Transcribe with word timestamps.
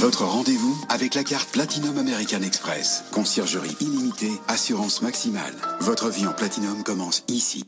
Votre 0.00 0.24
rendez-vous 0.24 0.80
avec 0.88 1.16
la 1.16 1.24
carte 1.24 1.50
Platinum 1.50 1.98
American 1.98 2.42
Express. 2.42 3.02
Conciergerie 3.10 3.76
illimitée, 3.80 4.30
assurance 4.46 5.02
maximale. 5.02 5.54
Votre 5.80 6.08
vie 6.08 6.24
en 6.24 6.32
Platinum 6.32 6.84
commence 6.84 7.24
ici. 7.26 7.64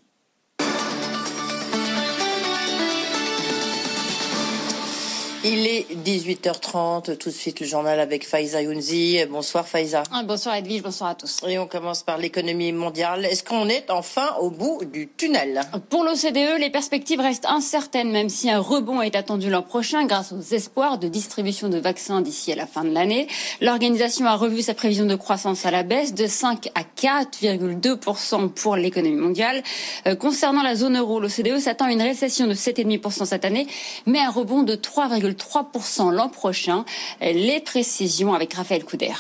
Il 5.43 5.67
est 5.67 5.87
18h30, 6.05 7.17
tout 7.17 7.31
de 7.31 7.35
suite 7.35 7.61
le 7.61 7.67
journal 7.67 7.99
avec 7.99 8.29
Faiza 8.29 8.61
Younzi. 8.61 9.21
Bonsoir 9.31 9.67
Faiza. 9.67 10.03
Ah, 10.13 10.23
bonsoir 10.23 10.55
Edwige, 10.57 10.83
bonsoir 10.83 11.09
à 11.09 11.15
tous. 11.15 11.39
Et 11.49 11.59
on 11.59 11.67
commence 11.67 12.03
par 12.03 12.19
l'économie 12.19 12.73
mondiale. 12.73 13.25
Est-ce 13.25 13.43
qu'on 13.43 13.67
est 13.71 13.91
enfin 13.91 14.35
au 14.41 14.51
bout 14.51 14.83
du 14.85 15.09
tunnel? 15.09 15.63
Pour 15.89 16.05
l'OCDE, 16.05 16.61
les 16.61 16.69
perspectives 16.69 17.21
restent 17.21 17.47
incertaines, 17.47 18.11
même 18.11 18.29
si 18.29 18.51
un 18.51 18.59
rebond 18.59 19.01
est 19.01 19.17
attendu 19.17 19.49
l'an 19.49 19.63
prochain 19.63 20.05
grâce 20.05 20.33
aux 20.33 20.55
espoirs 20.55 20.99
de 20.99 21.09
distribution 21.09 21.71
de 21.71 21.79
vaccins 21.79 22.21
d'ici 22.21 22.53
à 22.53 22.57
la 22.57 22.67
fin 22.67 22.85
de 22.85 22.91
l'année. 22.91 23.27
L'organisation 23.63 24.27
a 24.27 24.37
revu 24.37 24.61
sa 24.61 24.75
prévision 24.75 25.07
de 25.07 25.17
croissance 25.17 25.65
à 25.65 25.71
la 25.71 25.85
baisse 25.85 26.13
de 26.13 26.27
5 26.27 26.69
à 26.75 26.83
4,2% 26.83 28.51
pour 28.51 28.77
l'économie 28.77 29.17
mondiale. 29.17 29.63
Euh, 30.07 30.17
concernant 30.17 30.63
la 30.63 30.75
zone 30.77 30.99
euro, 30.99 31.19
l'OCDE 31.19 31.59
s'attend 31.61 31.87
à 31.87 31.93
une 31.93 32.03
récession 32.03 32.47
de 32.47 32.53
7,5% 32.53 33.25
cette 33.25 33.47
année, 33.47 33.67
mais 34.05 34.19
un 34.19 34.31
rebond 34.31 34.65
de 34.65 34.75
3, 34.75 35.09
3% 35.33 36.13
l'an 36.13 36.29
prochain. 36.29 36.85
Les 37.21 37.61
précisions 37.61 38.35
avec 38.35 38.55
Raphaël 38.55 38.85
Couder. 38.85 39.15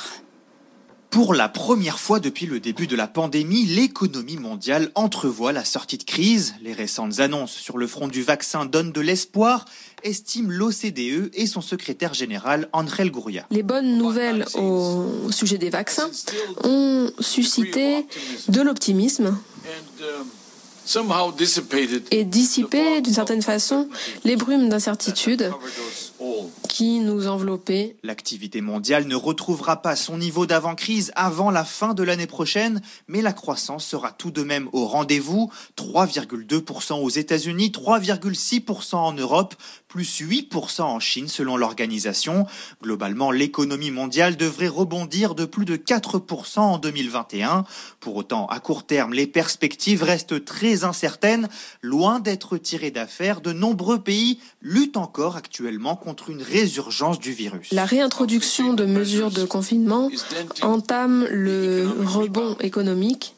Pour 1.11 1.35
la 1.35 1.49
première 1.49 1.99
fois 1.99 2.21
depuis 2.21 2.47
le 2.47 2.61
début 2.61 2.87
de 2.87 2.95
la 2.95 3.09
pandémie, 3.09 3.65
l'économie 3.65 4.37
mondiale 4.37 4.93
entrevoit 4.95 5.51
la 5.51 5.65
sortie 5.65 5.99
de 5.99 6.05
crise. 6.05 6.55
Les 6.63 6.73
récentes 6.73 7.19
annonces 7.19 7.51
sur 7.51 7.79
le 7.79 7.89
front 7.89 8.07
du 8.07 8.23
vaccin 8.23 8.65
donnent 8.65 8.93
de 8.93 9.01
l'espoir, 9.01 9.65
estime 10.05 10.53
l'OCDE 10.53 11.33
et 11.35 11.47
son 11.49 11.63
secrétaire 11.63 12.15
général 12.15 12.69
André 12.73 13.11
Gouria. 13.11 13.45
Les 13.51 13.65
bonnes 13.65 13.99
nouvelles 13.99 14.45
au 14.55 15.33
sujet 15.33 15.59
des 15.59 15.71
vaccins 15.71 16.11
ont 16.63 17.11
suscité 17.19 18.07
de 18.49 18.61
l'optimisme 18.61 19.37
et 22.13 22.25
dissipé 22.25 23.01
d'une 23.01 23.15
certaine 23.15 23.43
façon 23.43 23.89
les 24.25 24.37
brumes 24.37 24.69
d'incertitude 24.69 25.51
nous. 26.81 27.21
L'activité 28.03 28.61
mondiale 28.61 29.07
ne 29.07 29.15
retrouvera 29.15 29.83
pas 29.83 29.97
son 29.97 30.19
niveau 30.19 30.47
d'avant-crise 30.47 31.13
avant 31.15 31.51
la 31.51 31.65
fin 31.65 31.95
de 31.95 32.03
l'année 32.03 32.27
prochaine, 32.27 32.81
mais 33.09 33.23
la 33.23 33.33
croissance 33.33 33.85
sera 33.85 34.13
tout 34.13 34.31
de 34.31 34.43
même 34.43 34.69
au 34.73 34.87
rendez-vous. 34.87 35.51
3,2% 35.77 37.03
aux 37.03 37.09
États-Unis, 37.09 37.73
3,6% 37.75 38.97
en 38.97 39.13
Europe, 39.13 39.55
plus 39.91 40.23
8% 40.23 40.83
en 40.83 41.01
Chine 41.01 41.27
selon 41.27 41.57
l'organisation. 41.57 42.47
Globalement, 42.81 43.33
l'économie 43.33 43.91
mondiale 43.91 44.37
devrait 44.37 44.69
rebondir 44.69 45.35
de 45.35 45.45
plus 45.45 45.65
de 45.65 45.77
4% 45.77 46.61
en 46.61 46.79
2021. 46.79 47.65
Pour 47.99 48.15
autant, 48.15 48.47
à 48.47 48.61
court 48.61 48.85
terme, 48.85 49.13
les 49.13 49.27
perspectives 49.27 50.05
restent 50.05 50.45
très 50.45 50.85
incertaines. 50.85 51.49
Loin 51.83 52.21
d'être 52.21 52.57
tirées 52.57 52.93
d'affaires, 52.93 53.41
de 53.41 53.53
nombreux 53.53 53.99
pays 53.99 54.39
luttent 54.63 54.97
encore 54.97 55.37
actuellement 55.37 55.97
contre 55.97 56.31
une 56.31 56.43
résurgence 56.43 57.19
du 57.19 57.33
virus. 57.33 57.73
La 57.73 57.85
réintroduction 57.85 58.75
de 58.75 58.85
mesures 58.87 59.33
de 59.33 59.45
confinement 59.45 60.09
entame 60.63 61.27
le 61.31 61.89
rebond 62.07 62.57
économique 62.61 63.35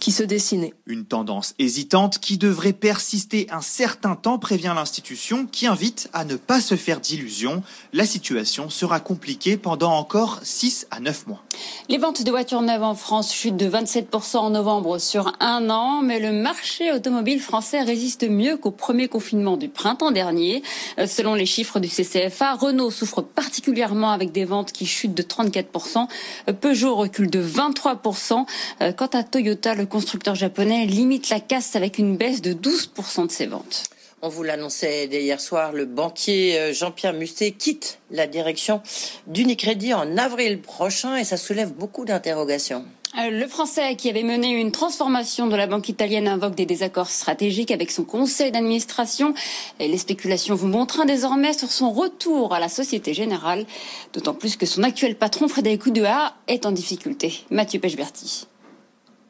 qui 0.00 0.12
se 0.12 0.22
dessinait. 0.22 0.74
Une 0.86 1.06
tendance 1.06 1.54
hésitante 1.58 2.18
qui 2.18 2.36
devrait 2.36 2.74
persister 2.74 3.46
un 3.50 3.62
certain 3.62 4.16
temps, 4.16 4.38
prévient 4.38 4.72
l'institution, 4.74 5.46
qui 5.46 5.61
invite 5.66 6.08
à 6.12 6.24
ne 6.24 6.36
pas 6.36 6.60
se 6.60 6.76
faire 6.76 7.00
d'illusions. 7.00 7.62
La 7.92 8.06
situation 8.06 8.70
sera 8.70 9.00
compliquée 9.00 9.56
pendant 9.56 9.92
encore 9.92 10.40
6 10.42 10.86
à 10.90 11.00
9 11.00 11.26
mois. 11.26 11.42
Les 11.88 11.98
ventes 11.98 12.22
de 12.22 12.30
voitures 12.30 12.62
neuves 12.62 12.82
en 12.82 12.94
France 12.94 13.32
chutent 13.32 13.56
de 13.56 13.68
27% 13.68 14.38
en 14.38 14.50
novembre 14.50 14.98
sur 14.98 15.32
un 15.40 15.70
an, 15.70 16.02
mais 16.02 16.20
le 16.20 16.32
marché 16.32 16.92
automobile 16.92 17.40
français 17.40 17.82
résiste 17.82 18.28
mieux 18.28 18.56
qu'au 18.56 18.70
premier 18.70 19.08
confinement 19.08 19.56
du 19.56 19.68
printemps 19.68 20.10
dernier. 20.10 20.62
Euh, 20.98 21.06
selon 21.06 21.34
les 21.34 21.46
chiffres 21.46 21.80
du 21.80 21.88
CCFA, 21.88 22.54
Renault 22.54 22.90
souffre 22.90 23.22
particulièrement 23.22 24.10
avec 24.10 24.32
des 24.32 24.44
ventes 24.44 24.72
qui 24.72 24.86
chutent 24.86 25.14
de 25.14 25.22
34%, 25.22 26.08
euh, 26.48 26.52
Peugeot 26.52 26.94
recule 26.94 27.30
de 27.30 27.42
23%. 27.42 28.46
Euh, 28.80 28.92
quant 28.92 29.06
à 29.06 29.22
Toyota, 29.22 29.74
le 29.74 29.86
constructeur 29.86 30.34
japonais 30.34 30.86
limite 30.86 31.28
la 31.28 31.40
casse 31.40 31.76
avec 31.76 31.98
une 31.98 32.16
baisse 32.16 32.42
de 32.42 32.52
12% 32.52 33.26
de 33.26 33.30
ses 33.30 33.46
ventes. 33.46 33.84
On 34.24 34.28
vous 34.28 34.44
l'annonçait 34.44 35.08
dès 35.08 35.24
hier 35.24 35.40
soir, 35.40 35.72
le 35.72 35.84
banquier 35.84 36.56
euh, 36.56 36.72
Jean-Pierre 36.72 37.12
Mustet 37.12 37.50
quitte 37.50 37.98
la 38.12 38.28
direction 38.28 38.80
d'Unicredit 39.26 39.94
en 39.94 40.16
avril 40.16 40.60
prochain 40.60 41.16
et 41.16 41.24
ça 41.24 41.36
soulève 41.36 41.72
beaucoup 41.72 42.04
d'interrogations. 42.04 42.84
Euh, 43.18 43.30
le 43.30 43.48
Français 43.48 43.96
qui 43.96 44.08
avait 44.08 44.22
mené 44.22 44.52
une 44.52 44.70
transformation 44.70 45.48
de 45.48 45.56
la 45.56 45.66
banque 45.66 45.88
italienne 45.88 46.28
invoque 46.28 46.54
des 46.54 46.66
désaccords 46.66 47.10
stratégiques 47.10 47.72
avec 47.72 47.90
son 47.90 48.04
conseil 48.04 48.52
d'administration. 48.52 49.34
Et 49.80 49.88
les 49.88 49.98
spéculations 49.98 50.54
vont 50.54 50.68
bon 50.68 50.86
train 50.86 51.04
désormais 51.04 51.52
sur 51.52 51.72
son 51.72 51.90
retour 51.90 52.54
à 52.54 52.60
la 52.60 52.68
Société 52.68 53.14
Générale, 53.14 53.66
d'autant 54.12 54.34
plus 54.34 54.54
que 54.54 54.66
son 54.66 54.84
actuel 54.84 55.16
patron 55.16 55.48
Frédéric 55.48 55.84
Oudéa 55.84 56.36
est 56.46 56.64
en 56.64 56.70
difficulté. 56.70 57.40
Mathieu 57.50 57.80
Pechberti. 57.80 58.46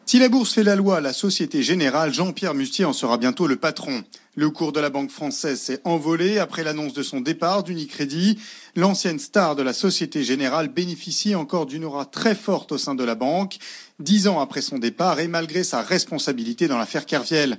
Si 0.04 0.18
la 0.18 0.28
bourse 0.28 0.52
fait 0.52 0.62
la 0.62 0.76
loi, 0.76 1.00
la 1.00 1.14
Société 1.14 1.62
Générale, 1.62 2.12
Jean-Pierre 2.12 2.52
Mustier 2.52 2.84
en 2.84 2.92
sera 2.92 3.16
bientôt 3.16 3.46
le 3.46 3.56
patron. 3.56 4.04
Le 4.34 4.48
cours 4.48 4.72
de 4.72 4.80
la 4.80 4.88
banque 4.88 5.10
française 5.10 5.60
s'est 5.60 5.82
envolé 5.84 6.38
après 6.38 6.64
l'annonce 6.64 6.94
de 6.94 7.02
son 7.02 7.20
départ 7.20 7.64
d'Unicredit. 7.64 8.38
L'ancienne 8.76 9.18
star 9.18 9.56
de 9.56 9.62
la 9.62 9.74
Société 9.74 10.24
Générale 10.24 10.68
bénéficie 10.68 11.34
encore 11.34 11.66
d'une 11.66 11.84
aura 11.84 12.06
très 12.06 12.34
forte 12.34 12.72
au 12.72 12.78
sein 12.78 12.94
de 12.94 13.04
la 13.04 13.14
banque, 13.14 13.58
dix 13.98 14.28
ans 14.28 14.40
après 14.40 14.62
son 14.62 14.78
départ 14.78 15.20
et 15.20 15.28
malgré 15.28 15.64
sa 15.64 15.82
responsabilité 15.82 16.66
dans 16.66 16.78
l'affaire 16.78 17.04
Kerviel. 17.04 17.58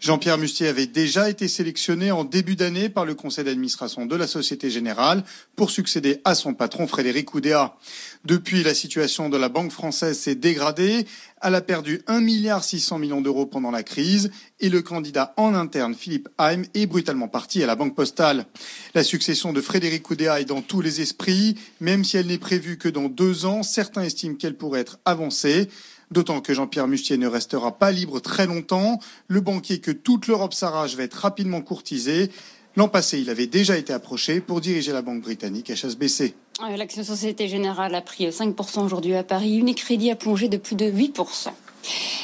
Jean-Pierre 0.00 0.38
Mustier 0.38 0.68
avait 0.68 0.86
déjà 0.86 1.28
été 1.28 1.46
sélectionné 1.46 2.10
en 2.10 2.24
début 2.24 2.56
d'année 2.56 2.88
par 2.88 3.04
le 3.04 3.14
conseil 3.14 3.44
d'administration 3.44 4.06
de 4.06 4.16
la 4.16 4.26
Société 4.26 4.70
Générale 4.70 5.24
pour 5.56 5.70
succéder 5.70 6.22
à 6.24 6.34
son 6.34 6.54
patron 6.54 6.86
Frédéric 6.86 7.34
Oudéa. 7.34 7.76
Depuis, 8.24 8.62
la 8.62 8.72
situation 8.72 9.28
de 9.28 9.36
la 9.36 9.50
banque 9.50 9.72
française 9.72 10.18
s'est 10.18 10.34
dégradée. 10.34 11.06
Elle 11.42 11.54
a 11.54 11.60
perdu 11.60 12.00
1,6 12.08 12.98
milliard 12.98 13.20
d'euros 13.20 13.44
pendant 13.44 13.70
la 13.70 13.82
crise 13.82 14.30
et 14.60 14.70
le 14.70 14.80
candidat 14.80 15.34
en 15.36 15.54
interne, 15.54 15.94
Haim, 16.38 16.62
est 16.74 16.86
brutalement 16.86 17.28
parti 17.28 17.62
à 17.62 17.66
la 17.66 17.76
Banque 17.76 17.94
Postale. 17.94 18.46
La 18.94 19.02
succession 19.02 19.52
de 19.52 19.60
Frédéric 19.60 20.08
Oudéa 20.10 20.40
est 20.40 20.44
dans 20.44 20.62
tous 20.62 20.80
les 20.80 21.00
esprits, 21.00 21.56
même 21.80 22.04
si 22.04 22.16
elle 22.16 22.26
n'est 22.26 22.38
prévue 22.38 22.78
que 22.78 22.88
dans 22.88 23.08
deux 23.08 23.46
ans, 23.46 23.62
certains 23.62 24.02
estiment 24.02 24.34
qu'elle 24.34 24.56
pourrait 24.56 24.80
être 24.80 24.98
avancée. 25.04 25.68
D'autant 26.10 26.40
que 26.40 26.54
Jean-Pierre 26.54 26.86
Mustier 26.86 27.16
ne 27.16 27.26
restera 27.26 27.78
pas 27.78 27.90
libre 27.90 28.20
très 28.20 28.46
longtemps. 28.46 29.00
Le 29.28 29.40
banquier 29.40 29.80
que 29.80 29.90
toute 29.90 30.26
l'Europe 30.26 30.54
s'arrache 30.54 30.96
va 30.96 31.02
être 31.02 31.14
rapidement 31.14 31.60
courtisé. 31.60 32.30
L'an 32.76 32.88
passé, 32.88 33.20
il 33.20 33.30
avait 33.30 33.46
déjà 33.46 33.76
été 33.76 33.92
approché 33.92 34.40
pour 34.40 34.60
diriger 34.60 34.92
la 34.92 35.02
banque 35.02 35.22
britannique 35.22 35.70
HSBC. 35.70 36.34
L'action 36.76 37.04
Société 37.04 37.48
Générale 37.48 37.94
a 37.94 38.00
pris 38.00 38.26
5% 38.28 38.84
aujourd'hui 38.84 39.14
à 39.14 39.22
Paris. 39.22 39.56
Unicredit 39.56 40.10
a 40.10 40.16
plongé 40.16 40.48
de 40.48 40.56
plus 40.56 40.76
de 40.76 40.86
8%. 40.86 41.48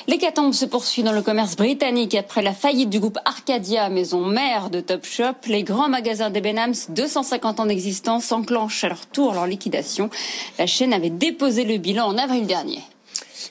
L'hécatombe 0.07 0.53
se 0.53 0.65
poursuit 0.65 1.03
dans 1.03 1.13
le 1.13 1.23
commerce 1.23 1.57
britannique 1.57 2.15
après 2.15 2.43
la 2.43 2.53
faillite 2.53 2.91
du 2.91 3.01
groupe 3.01 3.19
Arcadia, 3.25 3.89
maison 3.89 4.25
mère 4.25 4.71
de 4.71 4.81
Topshop. 4.81 5.35
Les 5.47 5.63
grands 5.63 5.89
magasins 5.89 6.31
des 6.31 6.41
Benhams, 6.41 6.75
250 6.89 7.61
ans 7.61 7.67
d'existence, 7.67 8.33
enclenchent 8.33 8.85
à 8.85 8.89
leur 8.89 9.07
tour 9.07 9.35
leur 9.35 9.47
liquidation. 9.47 10.11
La 10.59 10.67
chaîne 10.67 10.93
avait 10.93 11.11
déposé 11.11 11.65
le 11.65 11.79
bilan 11.79 12.07
en 12.07 12.19
avril 12.19 12.47
dernier. 12.47 12.81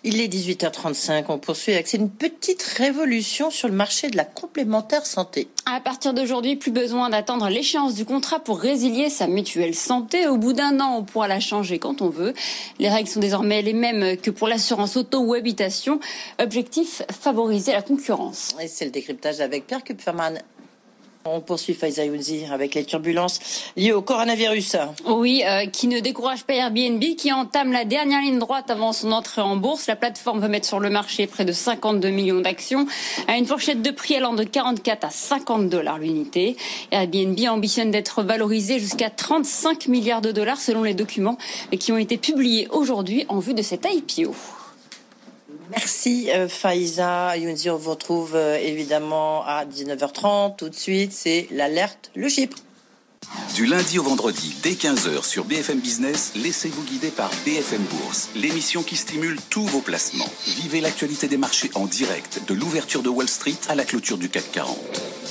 Il 0.04 0.22
est 0.22 0.28
18h35. 0.28 1.26
On 1.28 1.40
poursuit 1.40 1.74
avec 1.74 1.92
une 1.94 2.10
petite 2.10 2.64
révolution 2.64 3.52
sur 3.52 3.68
le 3.68 3.74
marché 3.74 4.10
de 4.10 4.16
la 4.16 4.24
complémentaire 4.24 5.06
santé. 5.06 5.50
À 5.66 5.82
partir 5.82 6.14
d'aujourd'hui, 6.14 6.56
plus 6.56 6.72
besoin 6.72 7.10
d'attendre 7.10 7.50
l'échéance 7.50 7.96
du 7.96 8.06
contrat 8.06 8.40
pour 8.40 8.60
résilier 8.60 9.10
sa 9.10 9.28
mutuelle 9.28 9.76
santé. 9.76 10.28
Au 10.28 10.38
bout 10.38 10.54
d'un 10.54 10.80
an, 10.80 10.96
on 11.00 11.04
pourra 11.04 11.28
la 11.28 11.42
changer 11.42 11.80
quand 11.80 12.02
on 12.02 12.10
veut. 12.10 12.34
Les 12.80 12.90
règles 12.90 13.10
sont 13.10 13.20
désormais 13.20 13.62
les 13.62 13.74
mêmes 13.74 14.16
que 14.16 14.32
pour 14.32 14.48
l'assurance 14.48 14.96
auto 14.96 15.20
ou 15.20 15.34
habitation. 15.34 16.00
Objectif, 16.42 17.02
favoriser 17.12 17.74
la 17.74 17.82
concurrence. 17.82 18.56
Et 18.62 18.68
c'est 18.68 18.86
le 18.86 18.92
décryptage 18.92 19.42
avec 19.42 19.68
Pierre 19.68 19.84
Kupferman. 19.84 20.40
On 21.26 21.42
poursuit 21.42 21.74
Faiza 21.74 22.06
Younzi 22.06 22.46
avec 22.50 22.76
les 22.76 22.86
turbulences 22.86 23.42
liées 23.76 23.92
au 23.92 24.02
coronavirus. 24.02 24.78
Oui, 25.06 25.44
euh, 25.46 25.66
qui 25.66 25.88
ne 25.88 26.00
décourage 26.00 26.46
pas 26.46 26.54
Airbnb, 26.54 27.04
qui 27.18 27.34
entame 27.34 27.74
la 27.74 27.84
dernière 27.84 28.22
ligne 28.22 28.40
droite 28.40 28.70
avant 28.70 28.94
son 28.94 29.12
entrée 29.12 29.42
en 29.42 29.58
bourse. 29.58 29.88
La 29.88 29.98
plateforme 29.98 30.40
veut 30.40 30.48
mettre 30.48 30.66
sur 30.66 30.80
le 30.80 30.90
marché 30.90 31.28
près 31.28 31.44
de 31.44 31.52
52 31.52 32.10
millions 32.10 32.40
d'actions 32.40 32.88
à 33.28 33.38
une 33.38 33.46
fourchette 33.46 33.82
de 33.82 33.92
prix 33.92 34.16
allant 34.16 34.34
de 34.34 34.46
44 34.46 35.04
à 35.04 35.10
50 35.10 35.68
dollars 35.68 36.00
l'unité. 36.00 36.56
Airbnb 36.92 37.38
ambitionne 37.50 37.92
d'être 37.92 38.24
valorisé 38.24 38.80
jusqu'à 38.80 39.10
35 39.10 39.90
milliards 39.90 40.22
de 40.22 40.32
dollars 40.32 40.62
selon 40.62 40.84
les 40.84 40.94
documents 40.94 41.38
qui 41.78 41.92
ont 41.92 41.98
été 41.98 42.18
publiés 42.18 42.70
aujourd'hui 42.72 43.26
en 43.28 43.40
vue 43.40 43.54
de 43.54 43.62
cette 43.62 43.86
IPO. 43.86 44.34
Merci 45.70 46.32
euh, 46.32 46.48
Faiza. 46.48 47.38
Younzi, 47.38 47.70
on 47.70 47.78
vous 47.78 47.92
retrouve 47.92 48.36
euh, 48.36 48.58
évidemment 48.58 49.44
à 49.46 49.66
19h30. 49.66 50.56
Tout 50.56 50.70
de 50.70 50.76
suite, 50.76 51.14
c'est 51.14 51.48
l'alerte, 51.52 52.12
le 52.16 52.28
Chypre. 52.28 52.58
Du 53.54 53.66
lundi 53.66 54.00
au 54.00 54.04
vendredi, 54.04 54.56
dès 54.64 54.72
15h 54.72 55.24
sur 55.24 55.46
BFM 55.46 55.80
Business, 55.80 56.32
laissez-vous 56.36 56.82
guider 56.84 57.10
par 57.10 57.30
BFM 57.46 57.84
Bourse, 57.84 58.30
l'émission 58.36 58.82
qui 58.82 58.96
stimule 58.96 59.38
tous 59.50 59.66
vos 59.66 59.82
placements. 59.82 60.30
Vivez 60.48 60.82
l'actualité 60.82 61.28
des 61.28 61.38
marchés 61.38 61.70
en 61.76 61.86
direct, 61.86 62.42
de 62.48 62.54
l'ouverture 62.54 63.04
de 63.04 63.10
Wall 63.10 63.30
Street 63.30 63.58
à 63.68 63.76
la 63.76 63.84
clôture 63.84 64.18
du 64.18 64.30
CAC 64.30 64.52
40. 64.52 64.78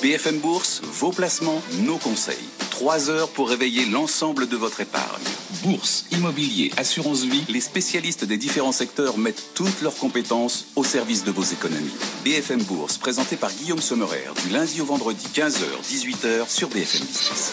BFM 0.02 0.38
Bourse, 0.38 0.80
vos 0.84 1.10
placements, 1.10 1.60
nos 1.80 1.96
conseils. 1.96 2.36
Trois 2.78 3.10
heures 3.10 3.28
pour 3.30 3.48
réveiller 3.48 3.86
l'ensemble 3.86 4.48
de 4.48 4.56
votre 4.56 4.80
épargne. 4.80 5.24
Bourse, 5.64 6.04
immobilier, 6.12 6.70
assurance 6.76 7.24
vie, 7.24 7.42
les 7.48 7.60
spécialistes 7.60 8.24
des 8.24 8.36
différents 8.36 8.70
secteurs 8.70 9.18
mettent 9.18 9.50
toutes 9.56 9.82
leurs 9.82 9.96
compétences 9.96 10.66
au 10.76 10.84
service 10.84 11.24
de 11.24 11.32
vos 11.32 11.42
économies. 11.42 11.90
BFM 12.24 12.62
Bourse, 12.62 12.96
présenté 12.96 13.34
par 13.34 13.50
Guillaume 13.52 13.80
Sommerer, 13.80 14.22
du 14.44 14.50
lundi 14.50 14.80
au 14.80 14.84
vendredi 14.84 15.26
15h, 15.34 15.64
18h 15.90 16.48
sur 16.48 16.68
BFM 16.68 17.04
Business. 17.04 17.52